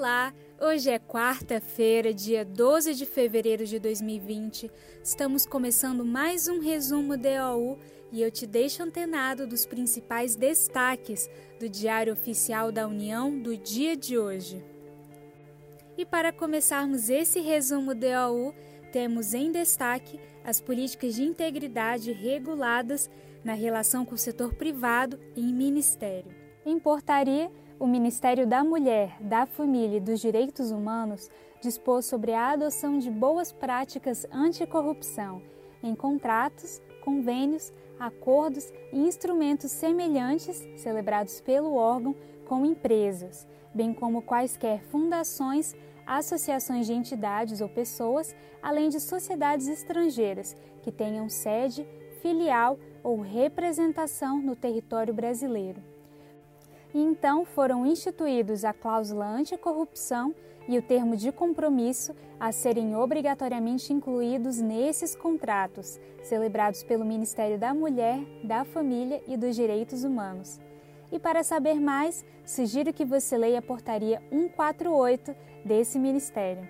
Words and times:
Olá! 0.00 0.32
Hoje 0.58 0.88
é 0.88 0.98
quarta-feira, 0.98 2.14
dia 2.14 2.42
12 2.42 2.94
de 2.94 3.04
fevereiro 3.04 3.66
de 3.66 3.78
2020. 3.78 4.70
Estamos 5.04 5.44
começando 5.44 6.06
mais 6.06 6.48
um 6.48 6.58
resumo 6.58 7.18
DOU 7.18 7.78
e 8.10 8.22
eu 8.22 8.30
te 8.30 8.46
deixo 8.46 8.82
antenado 8.82 9.46
dos 9.46 9.66
principais 9.66 10.36
destaques 10.36 11.28
do 11.58 11.68
Diário 11.68 12.14
Oficial 12.14 12.72
da 12.72 12.88
União 12.88 13.38
do 13.42 13.54
dia 13.58 13.94
de 13.94 14.16
hoje. 14.16 14.64
E 15.98 16.06
para 16.06 16.32
começarmos 16.32 17.10
esse 17.10 17.38
resumo 17.40 17.94
DOU, 17.94 18.54
temos 18.90 19.34
em 19.34 19.52
destaque 19.52 20.18
as 20.42 20.62
políticas 20.62 21.16
de 21.16 21.24
integridade 21.24 22.10
reguladas 22.10 23.10
na 23.44 23.52
relação 23.52 24.06
com 24.06 24.14
o 24.14 24.18
setor 24.18 24.54
privado 24.54 25.20
em 25.36 25.52
ministério. 25.52 26.34
Em 26.64 26.78
portaria, 26.78 27.50
o 27.80 27.86
Ministério 27.86 28.46
da 28.46 28.62
Mulher, 28.62 29.16
da 29.22 29.46
Família 29.46 29.96
e 29.96 30.00
dos 30.00 30.20
Direitos 30.20 30.70
Humanos 30.70 31.30
dispôs 31.62 32.04
sobre 32.04 32.34
a 32.34 32.50
adoção 32.50 32.98
de 32.98 33.10
boas 33.10 33.52
práticas 33.52 34.26
anticorrupção 34.30 35.40
em 35.82 35.94
contratos, 35.94 36.78
convênios, 37.02 37.72
acordos 37.98 38.70
e 38.92 38.98
instrumentos 38.98 39.72
semelhantes 39.72 40.62
celebrados 40.76 41.40
pelo 41.40 41.74
órgão 41.74 42.14
com 42.44 42.66
empresas, 42.66 43.48
bem 43.74 43.94
como 43.94 44.20
quaisquer 44.20 44.82
fundações, 44.90 45.74
associações 46.06 46.86
de 46.86 46.92
entidades 46.92 47.62
ou 47.62 47.68
pessoas, 47.70 48.36
além 48.62 48.90
de 48.90 49.00
sociedades 49.00 49.66
estrangeiras 49.68 50.54
que 50.82 50.92
tenham 50.92 51.30
sede, 51.30 51.88
filial 52.20 52.78
ou 53.02 53.22
representação 53.22 54.38
no 54.42 54.54
território 54.54 55.14
brasileiro 55.14 55.80
e 56.92 57.00
então 57.00 57.44
foram 57.44 57.86
instituídos 57.86 58.64
a 58.64 58.72
cláusula 58.72 59.26
anticorrupção 59.26 60.34
e 60.68 60.78
o 60.78 60.82
termo 60.82 61.16
de 61.16 61.32
compromisso 61.32 62.14
a 62.38 62.52
serem 62.52 62.94
obrigatoriamente 62.94 63.92
incluídos 63.92 64.58
nesses 64.58 65.16
contratos, 65.16 65.98
celebrados 66.22 66.82
pelo 66.82 67.04
Ministério 67.04 67.58
da 67.58 67.74
Mulher, 67.74 68.20
da 68.44 68.64
Família 68.64 69.22
e 69.26 69.36
dos 69.36 69.56
Direitos 69.56 70.04
Humanos. 70.04 70.60
E 71.12 71.18
para 71.18 71.42
saber 71.42 71.80
mais, 71.80 72.24
sugiro 72.44 72.92
que 72.92 73.04
você 73.04 73.36
leia 73.36 73.58
a 73.58 73.62
portaria 73.62 74.22
148 74.30 75.34
desse 75.64 75.98
ministério. 75.98 76.68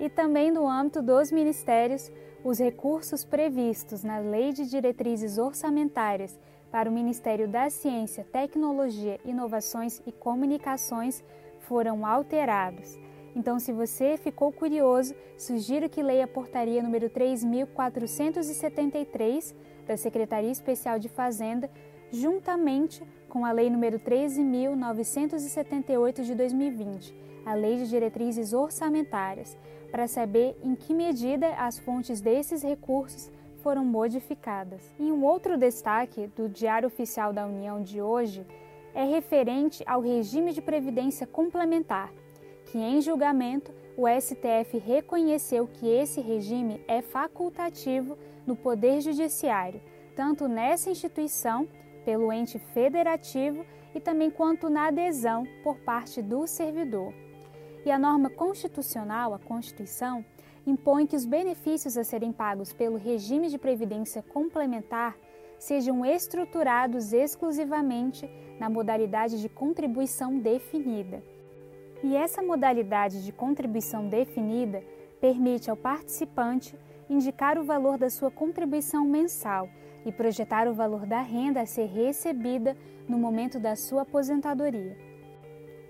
E 0.00 0.08
também 0.08 0.50
no 0.50 0.68
âmbito 0.68 1.02
dos 1.02 1.30
ministérios, 1.30 2.10
os 2.42 2.58
recursos 2.58 3.24
previstos 3.24 4.02
na 4.02 4.18
Lei 4.18 4.52
de 4.52 4.68
Diretrizes 4.68 5.36
Orçamentárias 5.36 6.38
para 6.70 6.88
o 6.90 6.92
Ministério 6.92 7.48
da 7.48 7.70
Ciência, 7.70 8.26
Tecnologia, 8.32 9.18
Inovações 9.24 10.02
e 10.06 10.12
Comunicações 10.12 11.24
foram 11.60 12.04
alterados. 12.06 12.98
Então, 13.34 13.58
se 13.58 13.72
você 13.72 14.16
ficou 14.16 14.50
curioso, 14.50 15.14
sugiro 15.36 15.90
que 15.90 16.02
leia 16.02 16.24
a 16.24 16.28
portaria 16.28 16.82
número 16.82 17.10
3473 17.10 19.54
da 19.86 19.94
Secretaria 19.96 20.50
Especial 20.50 20.98
de 20.98 21.08
Fazenda, 21.08 21.70
juntamente 22.10 23.04
com 23.28 23.44
a 23.44 23.52
lei 23.52 23.68
número 23.68 23.98
13978 23.98 26.24
de 26.24 26.34
2020, 26.34 27.14
a 27.44 27.52
Lei 27.54 27.76
de 27.76 27.86
Diretrizes 27.88 28.54
Orçamentárias, 28.54 29.56
para 29.90 30.08
saber 30.08 30.56
em 30.62 30.74
que 30.74 30.94
medida 30.94 31.48
as 31.56 31.78
fontes 31.78 32.20
desses 32.20 32.62
recursos 32.62 33.30
foram 33.66 33.84
modificadas. 33.84 34.94
E 34.96 35.10
um 35.10 35.24
outro 35.24 35.58
destaque 35.58 36.28
do 36.36 36.48
Diário 36.48 36.86
Oficial 36.86 37.32
da 37.32 37.44
União 37.44 37.82
de 37.82 38.00
hoje 38.00 38.46
é 38.94 39.02
referente 39.02 39.82
ao 39.88 40.00
regime 40.00 40.52
de 40.52 40.62
previdência 40.62 41.26
complementar, 41.26 42.12
que 42.66 42.78
em 42.78 43.00
julgamento 43.00 43.74
o 43.96 44.06
STF 44.06 44.78
reconheceu 44.78 45.66
que 45.66 45.88
esse 45.88 46.20
regime 46.20 46.80
é 46.86 47.02
facultativo 47.02 48.16
no 48.46 48.54
Poder 48.54 49.00
Judiciário, 49.00 49.80
tanto 50.14 50.46
nessa 50.46 50.88
instituição, 50.88 51.66
pelo 52.04 52.32
ente 52.32 52.60
federativo, 52.60 53.66
e 53.92 53.98
também 53.98 54.30
quanto 54.30 54.70
na 54.70 54.86
adesão 54.86 55.44
por 55.64 55.76
parte 55.78 56.22
do 56.22 56.46
servidor. 56.46 57.12
E 57.84 57.90
a 57.90 57.98
norma 57.98 58.30
constitucional, 58.30 59.34
a 59.34 59.40
Constituição, 59.40 60.24
impõe 60.66 61.06
que 61.06 61.16
os 61.16 61.24
benefícios 61.24 61.96
a 61.96 62.04
serem 62.04 62.32
pagos 62.32 62.72
pelo 62.72 62.96
regime 62.96 63.48
de 63.48 63.58
previdência 63.58 64.22
complementar 64.22 65.16
sejam 65.58 66.04
estruturados 66.04 67.12
exclusivamente 67.12 68.28
na 68.58 68.68
modalidade 68.68 69.40
de 69.40 69.48
contribuição 69.48 70.38
definida. 70.38 71.22
E 72.02 72.16
essa 72.16 72.42
modalidade 72.42 73.24
de 73.24 73.32
contribuição 73.32 74.08
definida 74.08 74.82
permite 75.20 75.70
ao 75.70 75.76
participante 75.76 76.78
indicar 77.08 77.58
o 77.58 77.64
valor 77.64 77.96
da 77.96 78.10
sua 78.10 78.30
contribuição 78.30 79.04
mensal 79.06 79.68
e 80.04 80.12
projetar 80.12 80.68
o 80.68 80.74
valor 80.74 81.06
da 81.06 81.20
renda 81.20 81.60
a 81.60 81.66
ser 81.66 81.86
recebida 81.86 82.76
no 83.08 83.18
momento 83.18 83.58
da 83.58 83.74
sua 83.74 84.02
aposentadoria. 84.02 84.96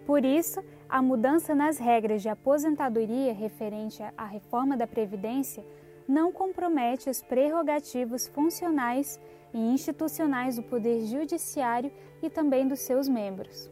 Por 0.07 0.25
isso, 0.25 0.63
a 0.89 1.03
mudança 1.03 1.53
nas 1.55 1.79
regras 1.79 2.23
de 2.23 2.29
aposentadoria 2.29 3.35
referente 3.35 4.03
à 4.17 4.25
reforma 4.25 4.77
da 4.77 4.87
Previdência 4.87 5.67
não 6.07 6.31
compromete 6.31 7.11
as 7.11 7.21
prerrogativas 7.21 8.29
funcionais 8.29 9.19
e 9.53 9.59
institucionais 9.59 10.55
do 10.57 10.63
Poder 10.63 11.05
Judiciário 11.07 11.91
e 12.23 12.31
também 12.31 12.69
dos 12.69 12.79
seus 12.81 13.09
membros. 13.09 13.69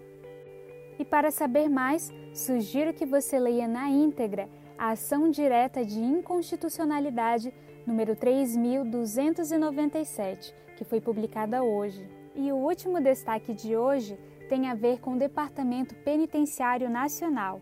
E 0.99 1.05
para 1.05 1.31
saber 1.31 1.69
mais, 1.69 2.13
sugiro 2.33 2.93
que 2.93 3.07
você 3.07 3.39
leia 3.39 3.69
na 3.69 3.89
íntegra 3.89 4.49
a 4.77 4.91
ação 4.91 5.31
direta 5.31 5.85
de 5.85 6.01
inconstitucionalidade 6.01 7.55
número 7.87 8.17
3297, 8.17 10.53
que 10.77 10.83
foi 10.85 11.01
publicada 11.01 11.63
hoje. 11.63 12.05
E 12.35 12.51
o 12.51 12.57
último 12.57 13.01
destaque 13.01 13.55
de 13.55 13.77
hoje 13.77 14.19
tem 14.49 14.69
a 14.69 14.75
ver 14.75 15.01
com 15.01 15.15
o 15.15 15.19
Departamento 15.19 15.95
Penitenciário 15.97 16.89
Nacional, 16.89 17.61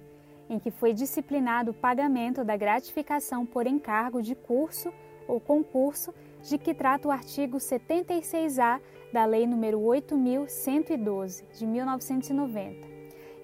em 0.49 0.59
que 0.59 0.71
foi 0.71 0.93
disciplinado 0.93 1.71
o 1.71 1.75
pagamento 1.75 2.45
da 2.45 2.57
gratificação 2.57 3.47
por 3.47 3.67
encargo 3.67 4.21
de 4.23 4.35
curso 4.35 4.93
ou 5.27 5.41
concurso 5.41 6.13
de 6.43 6.59
que 6.59 6.75
trata 6.75 7.09
o 7.09 7.11
artigo 7.11 7.59
76A 7.59 8.81
da 9.13 9.25
Lei 9.25 9.47
nº 9.47 9.79
8112 9.79 11.45
de 11.57 11.67
1990. 11.67 12.93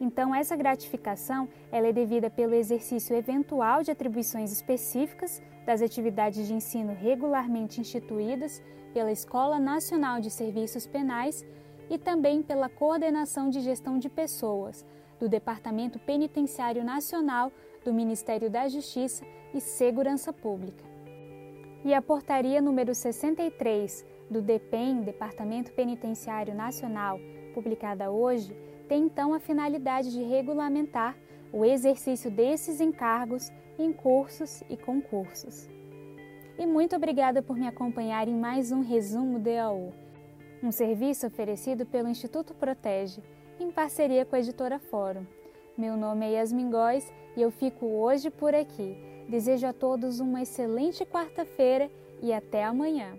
Então, 0.01 0.35
essa 0.35 0.57
gratificação 0.57 1.49
ela 1.73 1.89
é 1.89 1.93
devida 1.93 2.31
pelo 2.31 2.55
exercício 2.55 3.17
eventual 3.17 3.83
de 3.83 3.91
atribuições 3.91 4.53
específicas 4.53 5.43
das 5.67 5.83
atividades 5.83 6.47
de 6.47 6.55
ensino 6.55 6.95
regularmente 6.95 7.81
instituídas 7.81 8.63
pela 8.95 9.13
Escola 9.13 9.59
Nacional 9.59 10.21
de 10.21 10.31
Serviços 10.31 10.87
Penais 10.87 11.45
e 11.91 11.99
também 11.99 12.43
pela 12.43 12.69
coordenação 12.69 13.49
de 13.49 13.61
gestão 13.61 13.99
de 13.99 14.09
pessoas 14.09 14.85
do 15.19 15.29
Departamento 15.29 15.99
Penitenciário 15.99 16.85
Nacional 16.85 17.53
do 17.85 17.93
Ministério 17.93 18.51
da 18.51 18.69
Justiça 18.69 19.25
e 19.55 19.61
Segurança 19.61 20.33
Pública. 20.33 20.85
E 21.85 21.95
a 21.95 22.03
portaria 22.03 22.61
número 22.61 22.95
63 22.95 24.05
do 24.31 24.43
DEPEN, 24.43 25.03
Departamento 25.03 25.73
Penitenciário 25.73 26.55
Nacional, 26.55 27.19
publicada 27.55 28.11
hoje, 28.11 28.55
tem 28.89 29.05
então 29.05 29.33
a 29.33 29.41
finalidade 29.41 30.11
de 30.11 30.23
regulamentar 30.23 31.17
o 31.53 31.65
exercício 31.65 32.31
desses 32.31 32.81
encargos 32.81 33.51
em 33.79 33.93
cursos 33.93 34.63
e 34.69 34.77
concursos. 34.77 35.69
E 36.59 36.67
muito 36.67 36.97
obrigada 36.97 37.43
por 37.43 37.57
me 37.57 37.67
acompanhar 37.67 38.27
em 38.29 38.35
mais 38.35 38.73
um 38.73 38.81
resumo 38.81 39.39
DAU 39.39 39.93
um 40.63 40.73
serviço 40.73 41.27
oferecido 41.27 41.87
pelo 41.87 42.09
Instituto 42.09 42.55
Protege, 42.55 43.23
em 43.61 43.71
parceria 43.71 44.25
com 44.25 44.37
a 44.37 44.39
editora 44.39 44.79
Fórum. 44.79 45.27
Meu 45.77 45.97
nome 45.97 46.27
é 46.27 46.33
Yasmin 46.33 46.71
Góes 46.71 47.13
e 47.37 47.43
eu 47.43 47.51
fico 47.51 47.87
hoje 47.87 48.31
por 48.31 48.55
aqui. 48.55 48.97
Desejo 49.29 49.67
a 49.67 49.73
todos 49.73 50.21
uma 50.21 50.43
excelente 50.43 51.05
quarta-feira 51.05 51.91
e 52.21 52.33
até 52.33 52.65
amanhã. 52.65 53.17